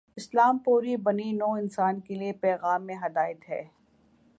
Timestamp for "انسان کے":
1.57-2.15